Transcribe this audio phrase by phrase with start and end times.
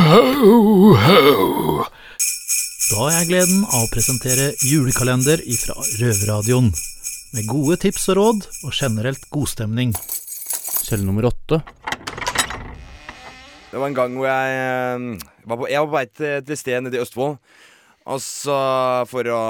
[0.00, 1.82] Ho, ho.
[2.88, 6.70] Da har jeg gleden av å presentere julekalender ifra Røverradioen.
[7.36, 9.92] Med gode tips og råd, og generelt godstemning.
[10.80, 11.60] Celle nummer åtte.
[13.70, 16.54] Det var en gang hvor jeg eh, var på, Jeg var på vei til, et
[16.62, 17.36] sted nede i Østfold.
[18.10, 18.56] Og så
[19.10, 19.42] for å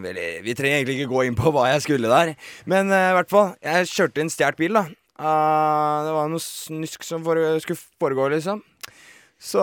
[0.00, 2.32] vel, Vi trenger egentlig ikke gå inn på hva jeg skulle der.
[2.64, 3.52] Men eh, i hvert fall.
[3.60, 4.88] Jeg kjørte en stjålet bil, da.
[5.20, 8.64] Uh, det var noe snusk som fore, skulle foregå, liksom.
[9.40, 9.60] Så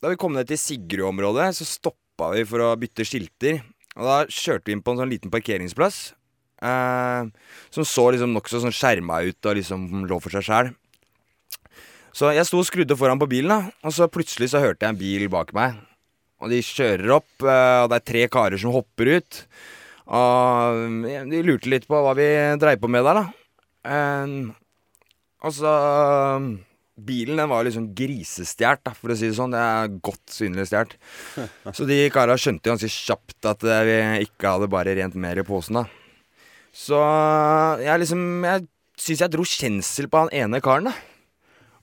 [0.00, 3.62] da vi kom ned til Sigrud-området, så stoppa vi for å bytte skilter.
[3.96, 6.12] Og da kjørte vi inn på en sånn liten parkeringsplass.
[6.60, 7.24] eh,
[7.72, 10.70] som så liksom nokså sånn skjerma ut og liksom lå for seg sjæl.
[12.12, 14.92] Så jeg sto og skrudde foran på bilen, da, og så plutselig så hørte jeg
[14.92, 15.78] en bil bak meg.
[16.42, 19.42] Og de kjører opp, eh, og det er tre karer som hopper ut.
[20.10, 22.28] Og de lurte litt på hva vi
[22.60, 23.24] dreiv på med der, da.
[23.88, 24.26] Eh,
[25.40, 25.74] og så
[27.06, 29.54] Bilen den var liksom grisestjålet, for å si det sånn.
[29.54, 30.96] Det er godt synlig stjålet.
[31.76, 33.98] Så de kara skjønte ganske kjapt at eh, vi
[34.28, 35.86] ikke hadde bare rent mer i posen, da.
[36.70, 36.98] Så
[37.82, 38.68] jeg liksom Jeg
[39.00, 40.94] syns jeg dro kjensel på han ene karen, da.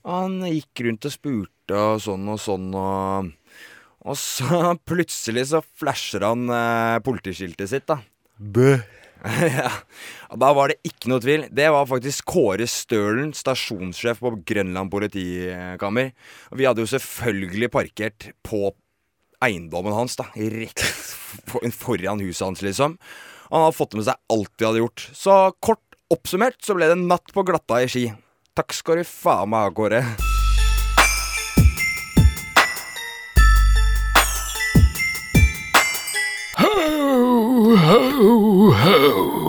[0.08, 3.34] Han gikk rundt og spurte og sånn og sånn og
[4.08, 8.00] Og så plutselig så flasher han eh, politiskiltet sitt, da.
[8.38, 8.78] Bø.
[9.58, 9.70] ja.
[10.38, 11.46] Da var det ikke noe tvil.
[11.54, 16.12] Det var faktisk Kåre Stølen, stasjonssjef på Grønland politikammer.
[16.52, 18.68] Og vi hadde jo selvfølgelig parkert på
[19.44, 20.28] eiendommen hans, da.
[20.34, 20.84] Rett
[21.78, 22.98] foran huset hans, liksom.
[23.48, 25.10] Han hadde fått med seg alt vi hadde gjort.
[25.16, 28.08] Så kort oppsummert så ble det natt på glatta i Ski.
[28.58, 30.02] Takk skal du faen meg ha, Kåre.
[36.58, 37.07] Ho,
[38.18, 39.47] ho.